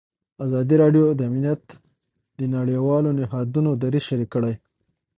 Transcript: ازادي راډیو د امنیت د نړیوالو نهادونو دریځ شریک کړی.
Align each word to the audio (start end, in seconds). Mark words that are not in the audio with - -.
ازادي 0.45 0.75
راډیو 0.83 1.05
د 1.13 1.21
امنیت 1.29 1.63
د 2.37 2.39
نړیوالو 2.55 3.09
نهادونو 3.19 3.69
دریځ 3.81 4.03
شریک 4.09 4.29
کړی. 4.35 4.53